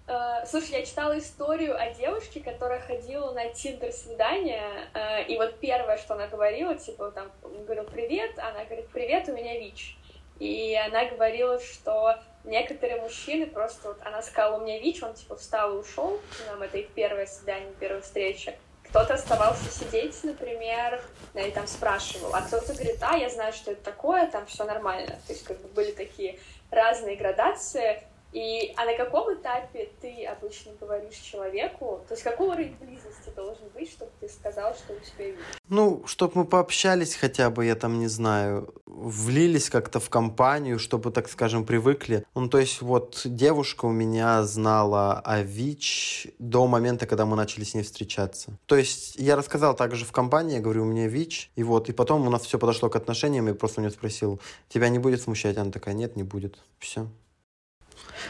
[0.41, 5.97] Э, слушай, я читала историю о девушке, которая ходила на тиндер-свидание, э, и вот первое,
[5.97, 9.97] что она говорила, типа, там, говорил «привет», она говорит «привет, у меня ВИЧ».
[10.39, 15.35] И она говорила, что некоторые мужчины просто, вот она сказала «у меня ВИЧ», он, типа,
[15.35, 18.55] встал и ушел, нам это их первое свидание, первая встреча.
[18.89, 21.01] Кто-то оставался сидеть, например,
[21.33, 25.17] и там спрашивал, а кто-то говорит, а, я знаю, что это такое, там все нормально.
[25.27, 26.39] То есть, как бы были такие
[26.71, 32.75] разные градации, и, а на каком этапе ты обычно говоришь человеку, то есть какой уровень
[32.79, 35.39] близости должен быть, чтобы ты сказал, что у тебя ВИЧ?
[35.67, 41.11] Ну, чтобы мы пообщались хотя бы, я там не знаю, влились как-то в компанию, чтобы,
[41.11, 42.25] так скажем, привыкли.
[42.35, 47.63] Ну, то есть вот девушка у меня знала о ВИЧ до момента, когда мы начали
[47.65, 48.57] с ней встречаться.
[48.65, 51.93] То есть я рассказал также в компании, я говорю, у меня ВИЧ, и вот, и
[51.93, 54.39] потом у нас все подошло к отношениям, и просто у нее спросил,
[54.69, 55.57] тебя не будет смущать?
[55.57, 56.57] Она такая, нет, не будет.
[56.79, 57.07] Все.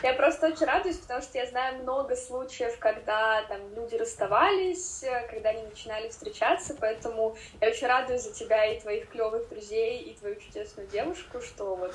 [0.04, 5.50] Я просто очень радуюсь, потому что я знаю много случаев, когда там люди расставались, когда
[5.50, 10.36] они начинали встречаться, поэтому я очень радуюсь за тебя и твоих клевых друзей, и твою
[10.36, 11.94] чудесную девушку, что вот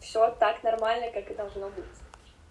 [0.00, 1.84] все так нормально, как и должно быть.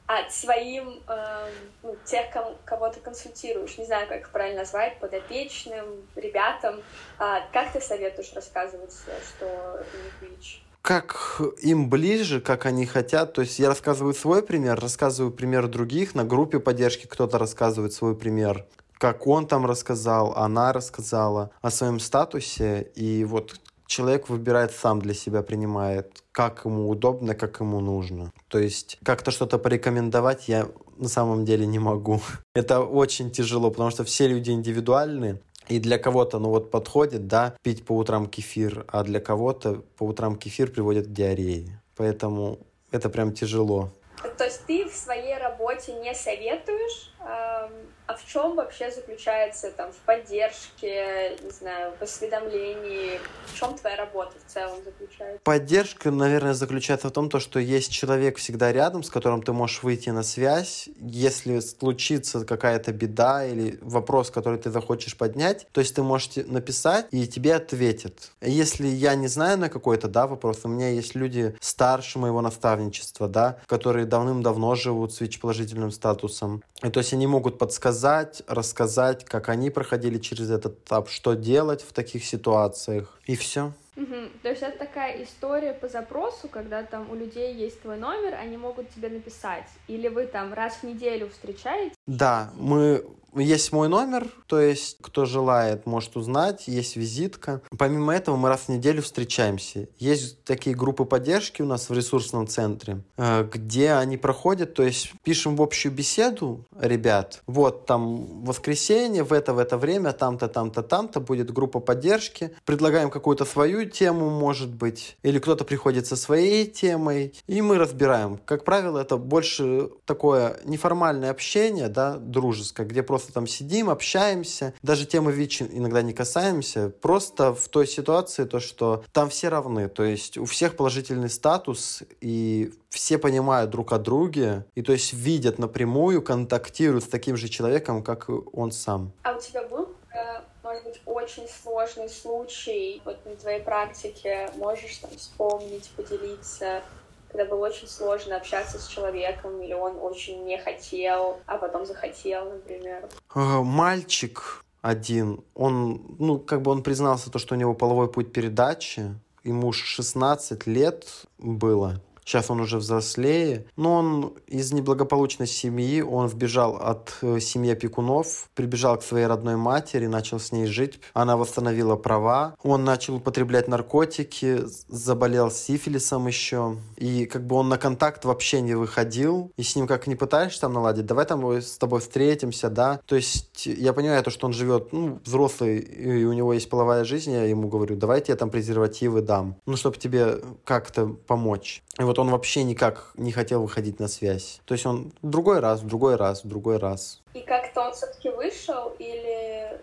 [0.08, 1.50] А своим, э,
[1.82, 6.84] ну, тех, кому, кого ты консультируешь, не знаю, как их правильно назвать, подопечным, ребятам,
[7.20, 10.65] э, как ты советуешь рассказывать, что у них ВИЧ?
[10.86, 13.34] Как им ближе, как они хотят.
[13.34, 16.14] То есть я рассказываю свой пример, рассказываю пример других.
[16.14, 18.66] На группе поддержки кто-то рассказывает свой пример
[18.98, 25.14] как он там рассказал, она рассказала о своем статусе, и вот человек выбирает сам для
[25.14, 28.32] себя, принимает, как ему удобно, как ему нужно.
[28.48, 30.68] То есть как-то что-то порекомендовать я
[30.98, 32.22] на самом деле не могу.
[32.56, 37.56] Это очень тяжело, потому что все люди индивидуальны, и для кого-то, ну вот подходит, да,
[37.64, 41.82] пить по утрам кефир, а для кого-то по утрам кефир приводит к диарее.
[41.96, 42.60] Поэтому
[42.92, 43.90] это прям тяжело.
[44.38, 47.72] То есть ты в своей работе не советуешь эм,
[48.08, 53.20] а в чем вообще заключается там в поддержке, не знаю, в осведомлении?
[53.48, 55.40] В чем твоя работа в целом заключается?
[55.44, 59.82] Поддержка, наверное, заключается в том, то, что есть человек всегда рядом, с которым ты можешь
[59.82, 60.88] выйти на связь.
[61.00, 67.08] Если случится какая-то беда или вопрос, который ты захочешь поднять, то есть ты можешь написать,
[67.12, 68.32] и тебе ответят.
[68.42, 73.28] Если я не знаю на какой-то да, вопрос, у меня есть люди старше моего наставничества,
[73.28, 76.64] да, которые давным-давно живут с ВИЧ-положительным статусом.
[76.82, 81.94] То есть они могут подсказать рассказать, как они проходили через этот этап, что делать в
[81.94, 83.74] таких ситуациях, и все.
[83.96, 84.30] Угу.
[84.44, 88.58] То есть это такая история по запросу, когда там у людей есть твой номер, они
[88.58, 91.96] могут тебе написать, или вы там раз в неделю встречаетесь?
[92.06, 93.06] Да, мы
[93.42, 97.62] есть мой номер, то есть кто желает, может узнать, есть визитка.
[97.78, 99.88] Помимо этого мы раз в неделю встречаемся.
[99.98, 105.12] Есть такие группы поддержки у нас в ресурсном центре, э, где они проходят, то есть
[105.24, 110.82] пишем в общую беседу, ребят, вот там воскресенье, в это, в это время, там-то, там-то,
[110.84, 116.66] там-то будет группа поддержки, предлагаем какую-то свою тему, может быть, или кто-то приходит со своей
[116.66, 118.38] темой, и мы разбираем.
[118.46, 125.06] Как правило, это больше такое неформальное общение, да, дружеская, где просто там сидим, общаемся, даже
[125.06, 130.04] темы ВИЧ иногда не касаемся, просто в той ситуации то, что там все равны, то
[130.04, 135.60] есть у всех положительный статус, и все понимают друг о друге, и то есть видят
[135.60, 139.12] напрямую, контактируют с таким же человеком, как он сам.
[139.24, 144.98] А у тебя был э, может быть, очень сложный случай вот на твоей практике, можешь
[144.98, 146.82] там вспомнить, поделиться,
[147.30, 152.50] когда было очень сложно общаться с человеком, или он очень не хотел, а потом захотел,
[152.50, 153.08] например?
[153.34, 159.14] Мальчик один, он, ну, как бы он признался, то, что у него половой путь передачи,
[159.44, 161.06] ему 16 лет
[161.38, 163.66] было, Сейчас он уже взрослее.
[163.76, 169.56] Но он из неблагополучной семьи, он вбежал от э, семьи опекунов, прибежал к своей родной
[169.56, 171.00] матери, начал с ней жить.
[171.14, 172.56] Она восстановила права.
[172.64, 176.78] Он начал употреблять наркотики, заболел сифилисом еще.
[176.98, 179.52] И как бы он на контакт вообще не выходил.
[179.56, 183.00] И с ним как не пытаешься там наладить, давай там с тобой встретимся, да.
[183.06, 187.04] То есть я понимаю то, что он живет, ну, взрослый, и у него есть половая
[187.04, 189.58] жизнь, я ему говорю, давайте я там презервативы дам.
[189.68, 191.84] Ну, чтобы тебе как-то помочь.
[191.98, 194.60] И вот он вообще никак не хотел выходить на связь.
[194.66, 197.22] То есть он другой раз, другой раз, другой раз.
[197.34, 199.80] И как-то он все-таки вышел или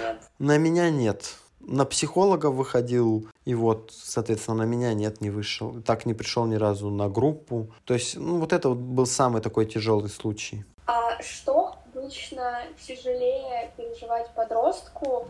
[0.00, 0.22] нет?
[0.38, 1.36] На меня нет.
[1.60, 5.80] На психолога выходил, и вот, соответственно, на меня нет, не вышел.
[5.82, 7.68] Так не пришел ни разу на группу.
[7.84, 10.64] То есть, ну, вот это вот был самый такой тяжелый случай.
[10.86, 15.28] А что обычно тяжелее переживать подростку,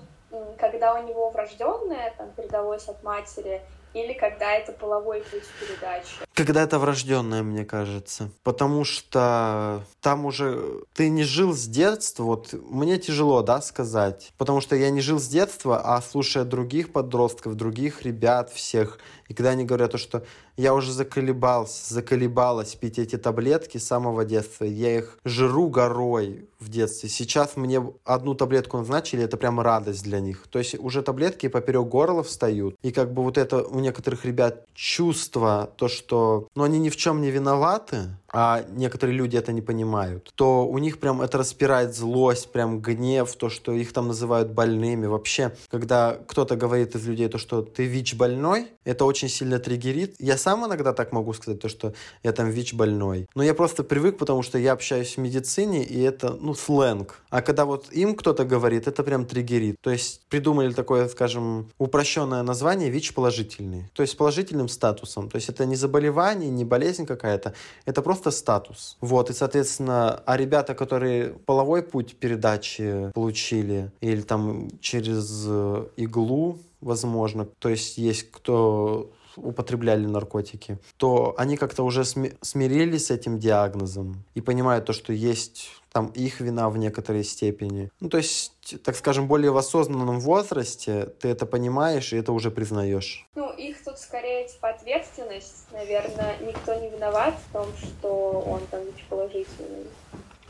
[0.57, 3.61] когда у него врожденное, там, передалось от матери,
[3.95, 6.11] или когда это половой путь передачи?
[6.35, 8.31] Когда это врожденное, мне кажется.
[8.43, 12.23] Потому что там уже ты не жил с детства.
[12.23, 14.33] Вот мне тяжело, да, сказать.
[14.39, 18.99] Потому что я не жил с детства, а слушая других подростков, других ребят всех,
[19.31, 20.25] и когда они говорят, что
[20.57, 26.69] я уже заколебался, заколебалась пить эти таблетки с самого детства, я их жру горой в
[26.69, 27.09] детстве.
[27.09, 30.49] Сейчас мне одну таблетку назначили, это прям радость для них.
[30.51, 32.75] То есть уже таблетки поперек горла встают.
[32.83, 36.97] И как бы вот это у некоторых ребят чувство, то, что ну, они ни в
[36.97, 41.95] чем не виноваты, а некоторые люди это не понимают, то у них прям это распирает
[41.95, 45.07] злость, прям гнев, то, что их там называют больными.
[45.07, 50.17] Вообще, когда кто-то говорит из людей то, что ты ВИЧ больной, это очень сильно триггерит.
[50.19, 53.29] Я сам иногда так могу сказать, то, что я там ВИЧ больной.
[53.35, 57.21] Но я просто привык, потому что я общаюсь в медицине, и это, ну, сленг.
[57.31, 59.81] А когда вот им кто-то говорит, это прям триггерит.
[59.81, 63.91] То есть придумали такое, скажем, упрощенное название ВИЧ положительный.
[63.95, 65.29] То есть с положительным статусом.
[65.29, 67.55] То есть это не заболевание, не болезнь какая-то,
[67.87, 68.97] это просто просто статус.
[69.01, 76.59] Вот, и, соответственно, а ребята, которые половой путь передачи получили, или там через э, иглу,
[76.81, 84.25] возможно, то есть есть кто употребляли наркотики, то они как-то уже смирились с этим диагнозом
[84.35, 87.91] и понимают то, что есть там их вина в некоторой степени.
[88.01, 92.51] Ну, то есть, так скажем, более в осознанном возрасте ты это понимаешь и это уже
[92.51, 93.27] признаешь.
[93.35, 95.67] Ну, их тут скорее типа ответственность.
[95.73, 99.87] Наверное, никто не виноват в том, что он там положительный.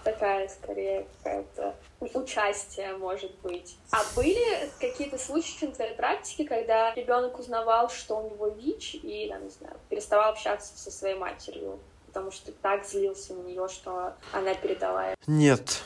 [0.04, 1.74] Такая скорее какая-то
[2.14, 3.76] участие, может быть.
[3.90, 9.28] А были какие-то случаи в твоей практике, когда ребенок узнавал, что у него ВИЧ, и,
[9.28, 11.78] там, не знаю, переставал общаться со своей матерью?
[12.10, 15.14] Потому что так злился на нее, что она передала.
[15.28, 15.80] Нет,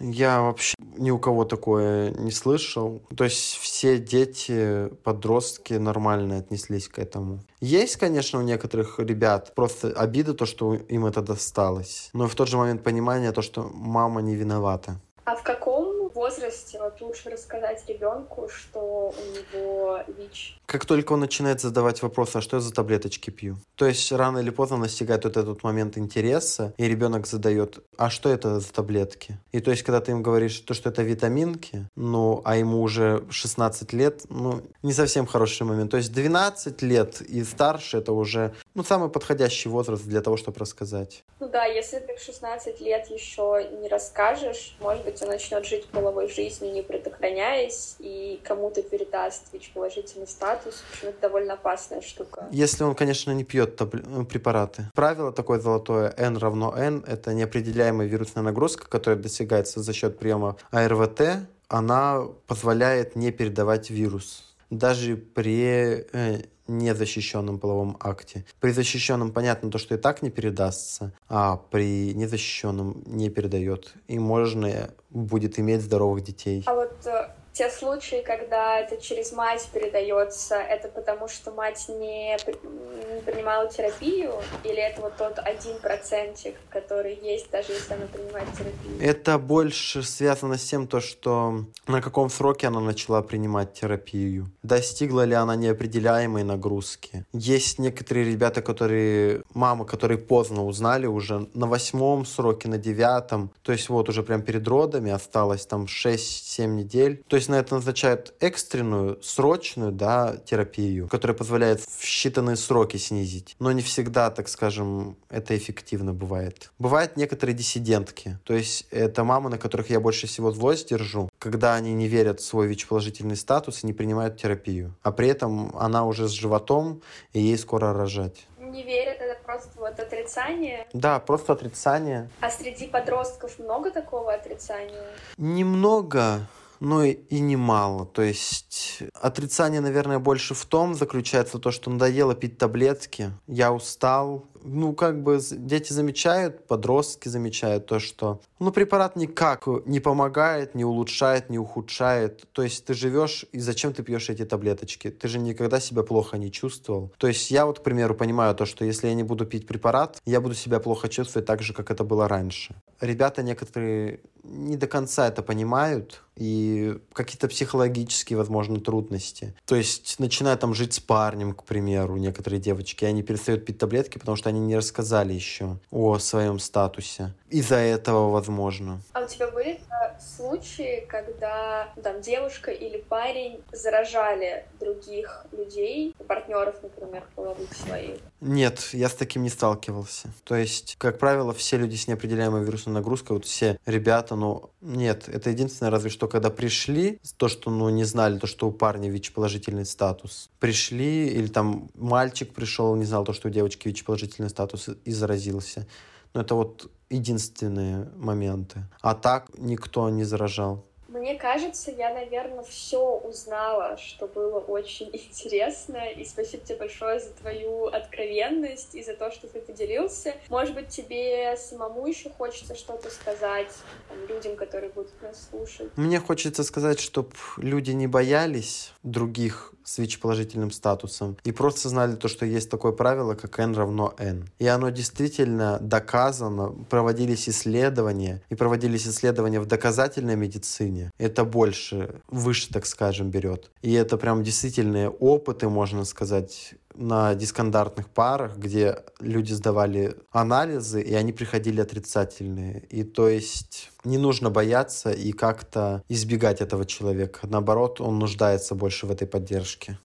[0.00, 3.00] я вообще ни у кого такое не слышал.
[3.16, 7.40] То есть все дети, подростки нормально отнеслись к этому.
[7.60, 12.10] Есть, конечно, у некоторых ребят просто обида то, что им это досталось.
[12.12, 15.00] Но в тот же момент понимание то, что мама не виновата.
[15.24, 15.91] А в каком
[16.22, 20.58] возрасте вот лучше рассказать ребенку, что у него ВИЧ?
[20.66, 23.56] Как только он начинает задавать вопрос, а что я за таблеточки пью?
[23.74, 28.28] То есть рано или поздно настигает вот этот момент интереса, и ребенок задает, а что
[28.28, 29.38] это за таблетки?
[29.50, 33.24] И то есть, когда ты им говоришь, то, что это витаминки, ну, а ему уже
[33.30, 35.90] 16 лет, ну, не совсем хороший момент.
[35.90, 40.58] То есть 12 лет и старше это уже, ну, самый подходящий возраст для того, чтобы
[40.60, 41.24] рассказать.
[41.40, 45.86] Ну да, если ты в 16 лет еще не расскажешь, может быть, он начнет жить
[45.86, 50.74] по половой жизнью, не предохраняясь, и кому-то передаст ВИЧ-положительный статус.
[50.74, 52.46] В общем, это довольно опасная штука.
[52.50, 54.84] Если он, конечно, не пьет ну, препараты.
[54.94, 60.56] Правило такое золотое N равно N— это неопределяемая вирусная нагрузка, которая достигается за счет приема
[60.70, 61.48] АРВТ.
[61.68, 68.44] Она позволяет не передавать вирус даже при э, незащищенном половом акте.
[68.58, 73.94] При защищенном понятно то, что и так не передастся, а при незащищенном не передает.
[74.08, 76.62] И можно будет иметь здоровых детей.
[76.66, 82.32] А вот э, Те случаи, когда это через мать передается, это потому что мать не,
[82.32, 84.32] не принимала терапию,
[84.64, 89.02] или это вот тот один процентик, который есть, даже если она принимает терапию?
[89.02, 94.50] Это больше связано с тем, то, что на каком сроке она начала принимать терапию.
[94.62, 97.26] Достигла ли она неопределяемой нагрузки.
[97.34, 103.72] Есть некоторые ребята, которые, мамы, которые поздно узнали уже на восьмом сроке, на девятом, то
[103.72, 107.22] есть вот уже прям перед родами осталось там 6-7 недель.
[107.28, 113.56] То есть на это назначают экстренную, срочную, да, терапию, которая позволяет в считанные сроки снизить.
[113.58, 116.70] Но не всегда, так скажем, это эффективно бывает.
[116.78, 118.38] Бывают некоторые диссидентки.
[118.44, 122.40] То есть это мамы, на которых я больше всего злость держу, когда они не верят
[122.40, 124.94] в свой ВИЧ-положительный статус и не принимают терапию.
[125.02, 129.68] А при этом она уже с животом, и ей скоро рожать не верят, это просто
[129.76, 130.86] вот отрицание.
[130.94, 132.30] Да, просто отрицание.
[132.40, 135.04] А среди подростков много такого отрицания?
[135.36, 136.46] Немного
[136.82, 138.06] но и немало.
[138.06, 144.48] То есть отрицание, наверное, больше в том заключается то, что надоело пить таблетки, я устал,
[144.64, 150.84] ну, как бы дети замечают, подростки замечают то, что, ну, препарат никак не помогает, не
[150.84, 152.44] улучшает, не ухудшает.
[152.52, 155.10] То есть ты живешь, и зачем ты пьешь эти таблеточки?
[155.10, 157.12] Ты же никогда себя плохо не чувствовал.
[157.18, 160.20] То есть я вот, к примеру, понимаю то, что если я не буду пить препарат,
[160.24, 162.74] я буду себя плохо чувствовать так же, как это было раньше.
[163.00, 169.54] Ребята некоторые не до конца это понимают, и какие-то психологические, возможно, трудности.
[169.66, 174.18] То есть начинают там жить с парнем, к примеру, некоторые девочки, они перестают пить таблетки,
[174.18, 177.32] потому что они не рассказали еще о своем статусе.
[177.52, 179.02] Из-за этого, возможно.
[179.12, 186.76] А у тебя были э, случаи, когда там девушка или парень заражали других людей, партнеров,
[186.82, 188.20] например, половых своих?
[188.40, 190.30] Нет, я с таким не сталкивался.
[190.44, 195.28] То есть, как правило, все люди с неопределяемой вирусной нагрузкой, вот все ребята, ну, нет,
[195.28, 199.10] это единственное, разве что, когда пришли, то, что, ну, не знали, то, что у парня
[199.10, 204.88] ВИЧ-положительный статус, пришли, или там мальчик пришел, не знал то, что у девочки ВИЧ-положительный статус
[205.04, 205.86] и заразился.
[206.34, 208.84] Но это вот единственные моменты.
[209.00, 210.84] А так никто не заражал.
[211.12, 216.10] Мне кажется, я, наверное, все узнала, что было очень интересно.
[216.10, 220.34] И спасибо тебе большое за твою откровенность и за то, что ты поделился.
[220.48, 223.72] Может быть, тебе самому еще хочется что-то сказать
[224.08, 225.90] там, людям, которые будут нас слушать?
[225.96, 232.28] Мне хочется сказать, чтобы люди не боялись других с ВИЧ-положительным статусом и просто знали то,
[232.28, 234.48] что есть такое правило, как N равно N.
[234.58, 241.10] И оно действительно доказано, проводились исследования, и проводились исследования в доказательной медицине.
[241.18, 243.70] Это больше, выше, так скажем, берет.
[243.82, 251.14] И это прям действительные опыты, можно сказать, на дискандартных парах, где люди сдавали анализы, и
[251.14, 252.84] они приходили отрицательные.
[252.90, 257.46] И то есть не нужно бояться и как-то избегать этого человека.
[257.46, 259.98] Наоборот, он нуждается больше в этой поддержке.